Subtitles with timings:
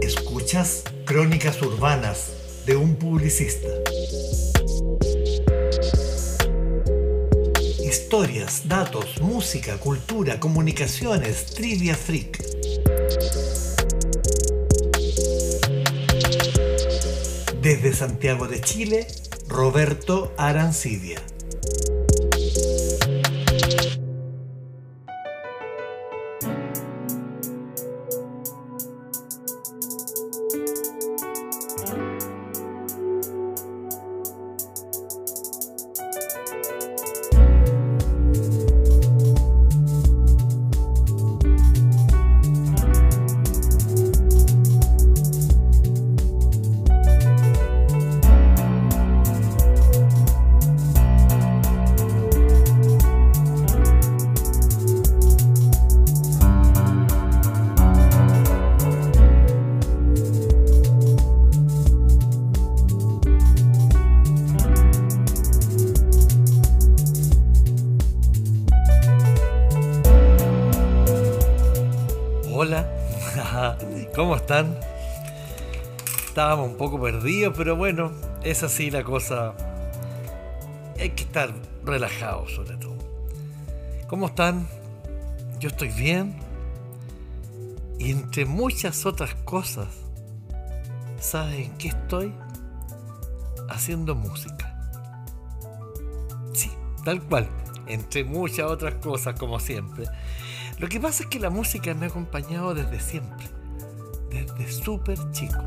[0.00, 2.32] Escuchas Crónicas Urbanas
[2.66, 3.68] de un publicista.
[7.84, 12.42] Historias, datos, música, cultura, comunicaciones, trivia freak.
[17.60, 19.06] Desde Santiago de Chile,
[19.48, 21.31] Roberto Arancibia.
[74.42, 74.76] Están?
[76.26, 78.12] Estábamos un poco perdidos, pero bueno,
[78.42, 79.54] es así la cosa.
[80.98, 81.52] Hay que estar
[81.84, 82.96] relajados sobre todo.
[84.08, 84.66] ¿Cómo están?
[85.58, 86.36] Yo estoy bien.
[87.98, 89.88] Y entre muchas otras cosas,
[91.20, 92.34] ¿saben qué estoy?
[93.68, 94.76] Haciendo música.
[96.52, 96.70] Sí,
[97.04, 97.48] tal cual.
[97.86, 100.06] Entre muchas otras cosas, como siempre.
[100.78, 103.61] Lo que pasa es que la música me ha acompañado desde siempre
[104.32, 105.62] desde súper chico.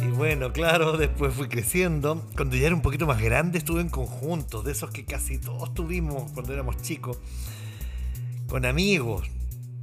[0.00, 2.26] Y bueno, claro, después fui creciendo.
[2.34, 5.74] Cuando ya era un poquito más grande estuve en conjuntos, de esos que casi todos
[5.74, 7.18] tuvimos cuando éramos chicos,
[8.48, 9.30] con amigos,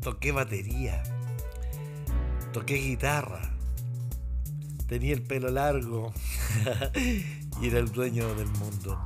[0.01, 1.03] toqué batería,
[2.53, 3.41] toqué guitarra,
[4.87, 6.13] tenía el pelo largo
[7.61, 9.01] y era el dueño del mundo.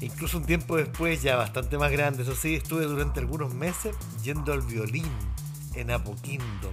[0.00, 4.52] Incluso un tiempo después, ya bastante más grande, eso sí, estuve durante algunos meses yendo
[4.52, 5.12] al violín
[5.74, 6.70] en Apoquindo,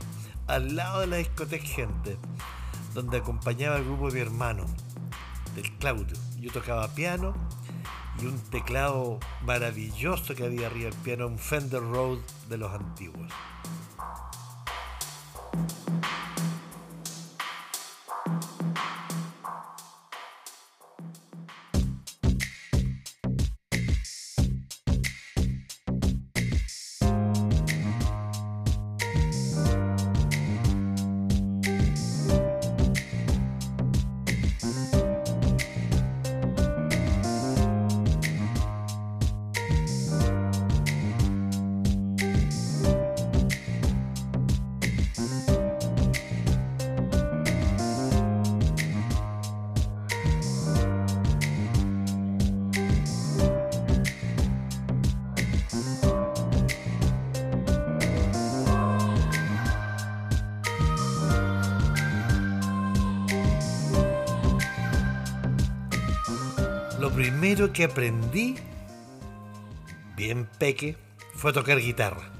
[0.47, 2.17] al lado de la discoteca Gente,
[2.93, 4.65] donde acompañaba al grupo de mi hermano,
[5.55, 6.15] del Claudio.
[6.39, 7.33] Yo tocaba piano
[8.21, 13.31] y un teclado maravilloso que había arriba del piano, un Fender Rhodes de los antiguos.
[67.27, 68.55] Primero que aprendí,
[70.15, 70.95] bien peque,
[71.35, 72.31] fue tocar guitarra.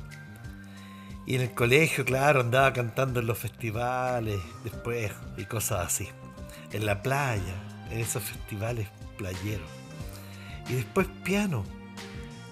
[1.26, 6.08] Y en el colegio, claro, andaba cantando en los festivales, después, y cosas así.
[6.72, 7.54] En la playa,
[7.92, 8.88] en esos festivales
[9.18, 9.68] playeros.
[10.70, 11.66] Y después piano,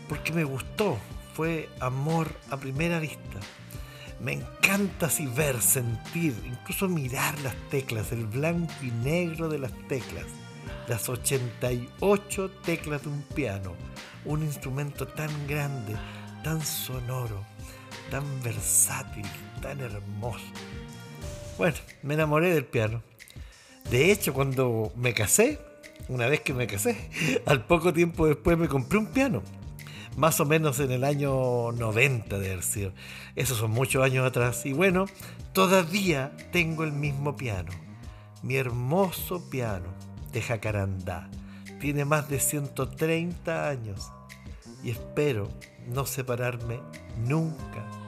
[0.09, 0.97] porque me gustó,
[1.35, 3.39] fue amor a primera vista.
[4.19, 9.71] Me encanta así ver, sentir, incluso mirar las teclas, el blanco y negro de las
[9.87, 10.25] teclas
[10.87, 13.73] las 88 teclas de un piano,
[14.23, 15.95] un instrumento tan grande,
[16.43, 17.43] tan sonoro,
[18.11, 19.25] tan versátil,
[19.61, 20.45] tan hermoso.
[21.57, 23.01] Bueno, me enamoré del piano.
[23.89, 25.59] De hecho, cuando me casé,
[26.07, 27.09] una vez que me casé,
[27.45, 29.41] al poco tiempo después me compré un piano.
[30.17, 32.63] Más o menos en el año 90 de haber
[33.35, 34.65] Esos son muchos años atrás.
[34.65, 35.07] Y bueno,
[35.51, 37.71] todavía tengo el mismo piano.
[38.41, 40.04] Mi hermoso piano
[40.35, 41.29] de Jacarandá.
[41.79, 44.11] Tiene más de 130 años
[44.83, 45.47] y espero
[45.87, 46.81] no separarme
[47.25, 48.04] nunca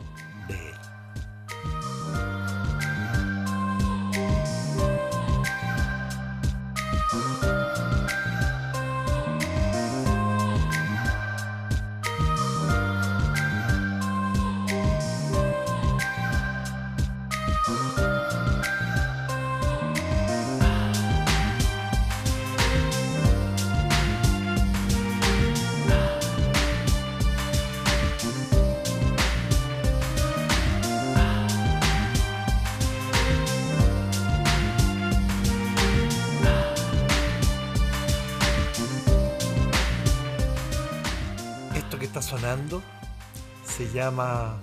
[43.65, 44.57] se llama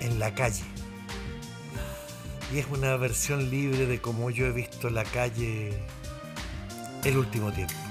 [0.00, 0.64] En la calle.
[2.52, 5.72] Y es una versión libre de como yo he visto la calle
[7.04, 7.83] el último tiempo.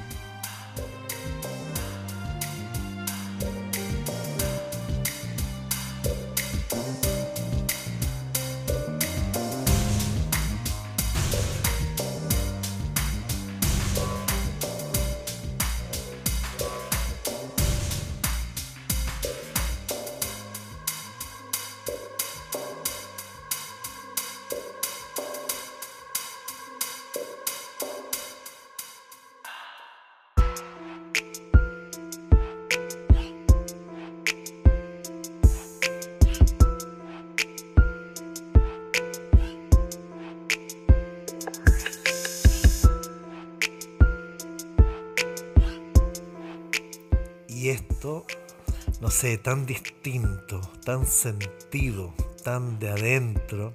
[49.37, 52.13] Tan distinto, tan sentido,
[52.43, 53.73] tan de adentro,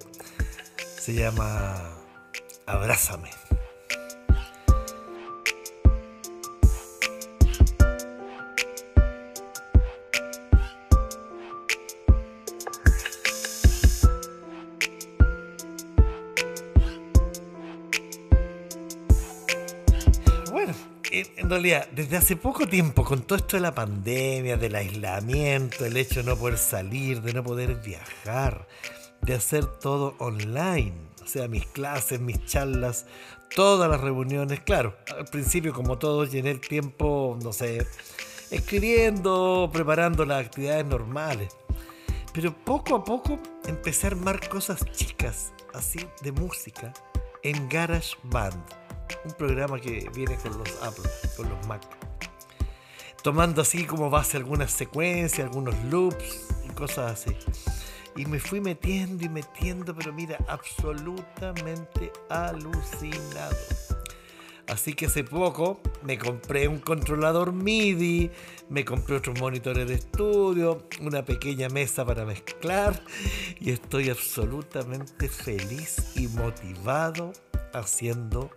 [0.99, 1.75] se llama
[2.65, 3.29] Abrázame.
[21.49, 26.29] Desde hace poco tiempo, con todo esto de la pandemia, del aislamiento, el hecho de
[26.29, 28.67] no poder salir, de no poder viajar,
[29.23, 30.93] de hacer todo online,
[31.23, 33.07] o sea, mis clases, mis charlas,
[33.55, 37.87] todas las reuniones, claro, al principio como todos llené el tiempo, no sé,
[38.51, 41.57] escribiendo, preparando las actividades normales.
[42.31, 46.93] Pero poco a poco empecé a armar cosas chicas, así de música,
[47.41, 48.63] en Garage Band
[49.25, 51.81] un programa que viene con los Apple, con los Mac.
[53.23, 57.35] Tomando así como base algunas secuencias, algunos loops y cosas así.
[58.15, 63.55] Y me fui metiendo y metiendo, pero mira, absolutamente alucinado.
[64.69, 68.29] Así que hace poco me compré un controlador MIDI,
[68.69, 73.01] me compré otros monitores de estudio, una pequeña mesa para mezclar
[73.59, 77.33] y estoy absolutamente feliz y motivado
[77.73, 78.51] haciendo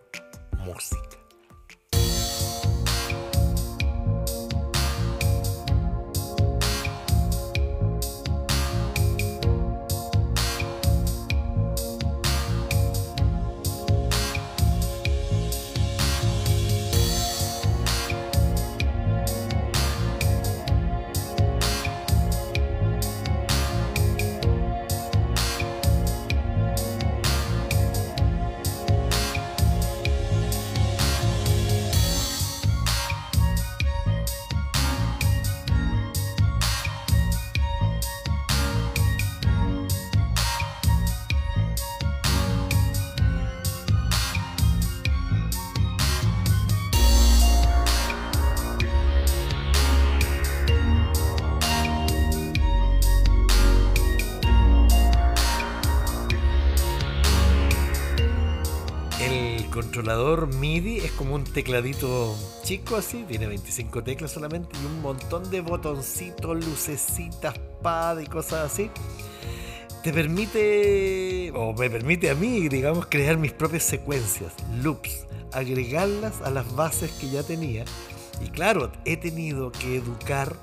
[0.62, 1.21] música.
[60.16, 65.60] MIDI es como un tecladito chico así, tiene 25 teclas solamente y un montón de
[65.60, 68.90] botoncitos, lucecitas, pad y cosas así.
[70.02, 74.52] Te permite, o me permite a mí, digamos, crear mis propias secuencias,
[74.82, 77.84] loops, agregarlas a las bases que ya tenía.
[78.44, 80.56] Y claro, he tenido que educar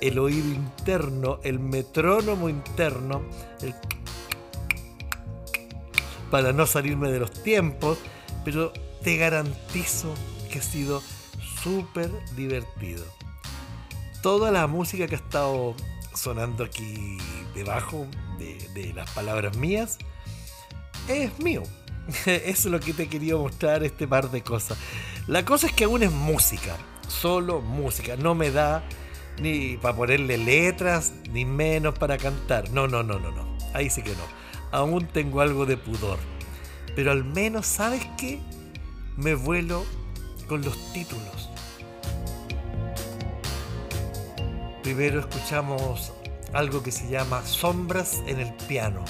[0.00, 3.22] el oído interno, el metrónomo interno,
[6.30, 7.98] para no salirme de los tiempos,
[8.44, 8.72] pero
[9.02, 10.14] te garantizo
[10.50, 11.02] que ha sido
[11.62, 13.04] súper divertido.
[14.22, 15.74] Toda la música que ha estado
[16.14, 17.18] sonando aquí
[17.54, 18.06] debajo
[18.38, 19.98] de, las palabras mías
[21.08, 21.62] es mío.
[22.26, 24.78] Eso es lo que te quería mostrar este par de cosas.
[25.26, 26.76] La cosa es que aún es música,
[27.08, 28.16] solo música.
[28.16, 28.82] No me da
[29.40, 32.70] ni para ponerle letras, ni menos para cantar.
[32.70, 33.58] No, no, no, no, no.
[33.74, 34.42] Ahí sí que no.
[34.72, 36.18] Aún tengo algo de pudor.
[36.94, 38.40] Pero al menos, ¿sabes qué?
[39.16, 39.84] me vuelo
[40.48, 41.50] con los títulos.
[44.82, 46.12] Primero escuchamos
[46.52, 49.04] algo que se llama Sombras en el piano.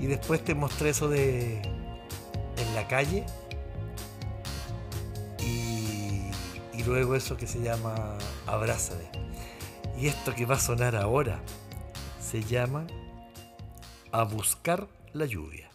[0.00, 3.24] Y después te mostré eso de en la calle.
[5.38, 6.30] Y,
[6.84, 9.04] luego eso que se llama Abrázame.
[9.98, 11.40] Y esto que va a sonar ahora
[12.20, 12.86] se llama
[14.10, 15.67] A buscar la lluvia.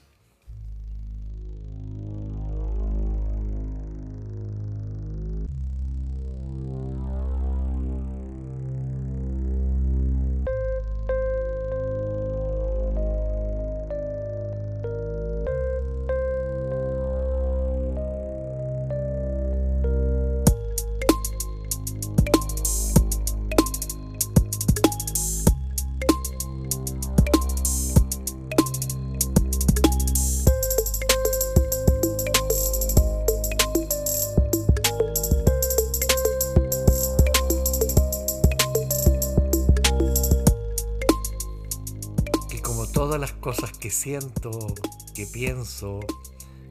[43.83, 44.73] Que siento,
[45.13, 45.99] que pienso,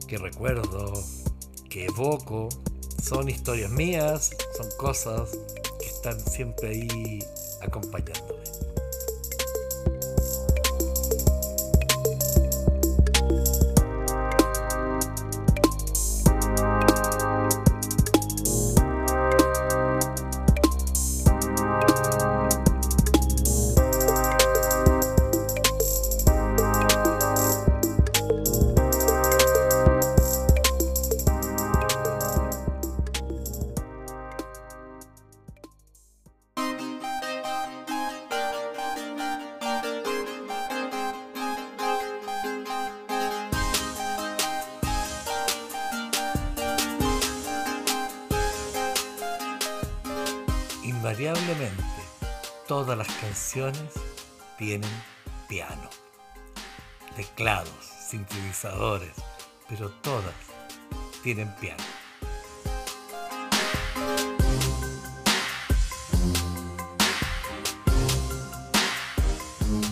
[0.07, 0.93] que recuerdo,
[1.69, 2.49] que evoco,
[3.03, 5.29] son historias mías, son cosas
[5.79, 7.19] que están siempre ahí
[7.61, 8.42] acompañándome.
[51.03, 51.83] Invariablemente
[52.65, 53.91] todas las canciones
[54.57, 54.89] tienen
[55.49, 55.89] piano,
[57.17, 57.73] teclados,
[58.09, 59.11] sintetizadores,
[59.67, 60.33] pero todas
[61.21, 61.83] tienen piano.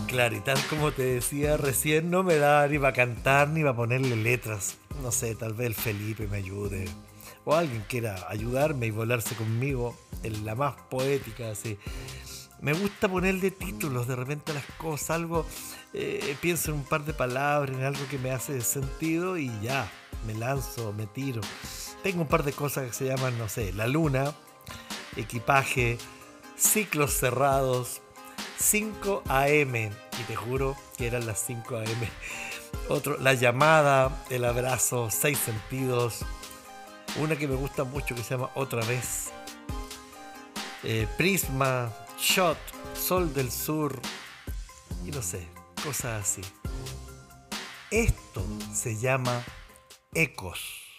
[0.08, 3.75] Claro, y tal como te decía recién, no me da ni para cantar ni para
[3.75, 4.77] ponerle letras.
[5.03, 6.88] No sé, tal vez el Felipe me ayude.
[7.45, 11.77] O alguien quiera ayudarme y volarse conmigo en la más poética, así.
[12.62, 15.45] Me gusta ponerle títulos de repente a las cosas, algo,
[15.93, 19.91] eh, pienso en un par de palabras, en algo que me hace sentido y ya,
[20.27, 21.41] me lanzo, me tiro.
[22.03, 24.36] Tengo un par de cosas que se llaman, no sé, la luna,
[25.15, 25.98] equipaje,
[26.55, 28.01] ciclos cerrados,
[28.60, 32.07] 5 AM, y te juro que eran las 5 AM.
[32.89, 36.25] Otro, la llamada, el abrazo, seis sentidos.
[37.18, 39.32] Una que me gusta mucho que se llama Otra vez.
[40.84, 42.58] Eh, Prisma, Shot,
[42.96, 44.00] Sol del Sur.
[45.06, 45.48] Y no sé,
[45.84, 46.41] cosas así.
[47.89, 49.44] Esto se llama
[50.13, 50.90] ecos.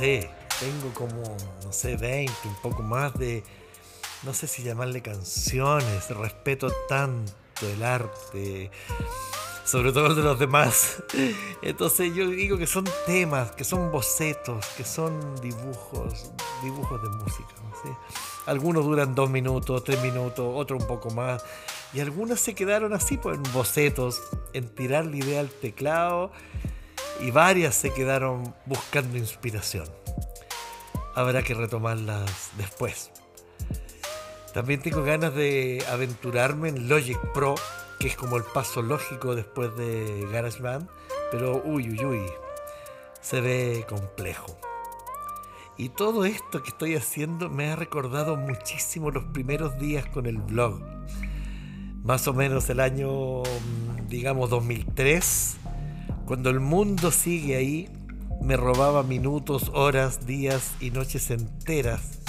[0.00, 3.44] Sé, tengo como, no sé, 20, un poco más de,
[4.22, 8.70] no sé si llamarle canciones, respeto tanto el arte,
[9.66, 11.02] sobre todo el de los demás.
[11.62, 17.54] Entonces yo digo que son temas, que son bocetos, que son dibujos, dibujos de música.
[17.62, 17.98] ¿no?
[18.46, 21.44] Algunos duran dos minutos, tres minutos, otros un poco más.
[21.92, 24.22] Y algunos se quedaron así, pues en bocetos,
[24.54, 26.32] en tirar la idea al teclado
[27.22, 29.86] y varias se quedaron buscando inspiración.
[31.14, 33.10] Habrá que retomarlas después.
[34.54, 37.54] También tengo ganas de aventurarme en Logic Pro,
[37.98, 40.88] que es como el paso lógico después de GarageBand,
[41.30, 42.26] pero uy, uy, uy,
[43.20, 44.58] se ve complejo.
[45.76, 50.38] Y todo esto que estoy haciendo me ha recordado muchísimo los primeros días con el
[50.38, 50.80] blog.
[52.02, 53.42] Más o menos el año,
[54.08, 55.59] digamos, 2003
[56.30, 57.88] cuando el mundo sigue ahí,
[58.40, 62.20] me robaba minutos, horas, días y noches enteras,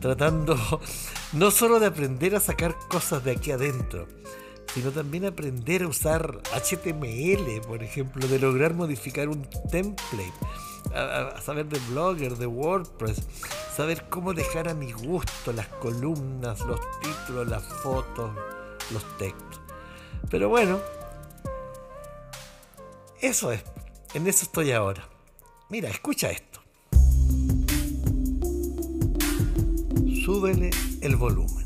[0.00, 0.56] tratando
[1.32, 4.06] no solo de aprender a sacar cosas de aquí adentro,
[4.72, 10.32] sino también aprender a usar HTML, por ejemplo, de lograr modificar un template,
[10.94, 13.22] a, saber de Blogger, de WordPress,
[13.74, 18.30] saber cómo dejar a mi gusto las columnas, los títulos, las fotos,
[18.92, 19.60] los textos.
[20.30, 20.78] Pero bueno,
[23.22, 23.62] eso es.
[24.14, 25.08] En eso estoy ahora.
[25.70, 26.60] Mira, escucha esto.
[30.24, 31.61] Súbele el volumen.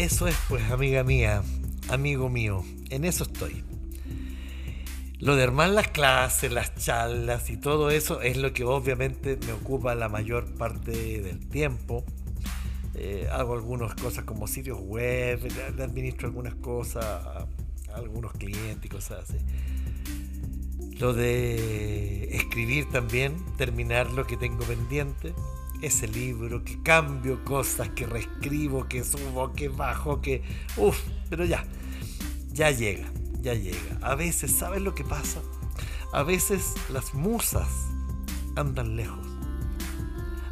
[0.00, 1.42] Eso es, pues, amiga mía,
[1.90, 3.62] amigo mío, en eso estoy.
[5.18, 9.52] Lo de armar las clases, las charlas y todo eso es lo que obviamente me
[9.52, 12.02] ocupa la mayor parte del tiempo.
[12.94, 17.22] Eh, hago algunas cosas como sitios web, le administro algunas cosas
[17.92, 19.36] algunos clientes y cosas así.
[20.98, 25.34] Lo de escribir también, terminar lo que tengo pendiente,
[25.82, 30.42] ese libro, que cambio cosas, que reescribo, que subo, que bajo, que...
[30.76, 31.64] Uf, pero ya,
[32.52, 33.10] ya llega
[33.42, 33.98] ya llega.
[34.02, 35.40] A veces, ¿sabes lo que pasa?
[36.12, 37.68] A veces las musas
[38.56, 39.26] andan lejos.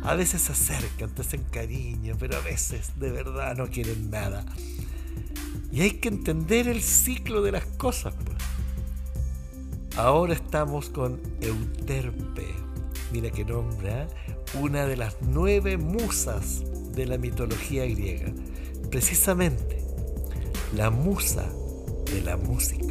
[0.03, 4.45] A veces se acercan, te hacen cariño, pero a veces de verdad no quieren nada.
[5.71, 8.15] Y hay que entender el ciclo de las cosas.
[8.25, 8.39] Pues.
[9.97, 12.47] Ahora estamos con Euterpe.
[13.13, 14.07] Mira qué nombre, ¿eh?
[14.55, 16.63] Una de las nueve musas
[16.95, 18.33] de la mitología griega.
[18.91, 19.83] Precisamente,
[20.75, 21.49] la musa
[22.13, 22.87] de la música.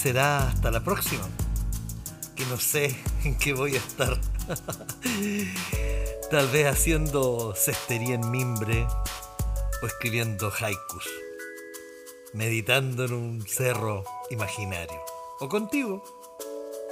[0.00, 1.28] Será hasta la próxima,
[2.34, 4.18] que no sé en qué voy a estar.
[6.30, 8.86] Tal vez haciendo cestería en mimbre
[9.82, 11.06] o escribiendo haikus,
[12.32, 15.00] meditando en un cerro imaginario.
[15.40, 16.02] O contigo,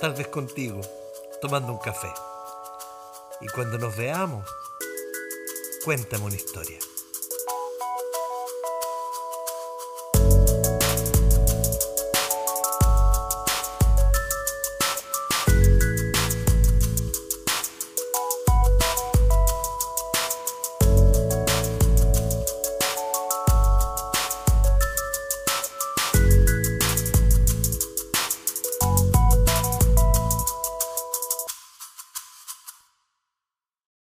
[0.00, 0.80] tal vez contigo,
[1.40, 2.12] tomando un café.
[3.40, 4.44] Y cuando nos veamos,
[5.84, 6.78] cuéntame una historia.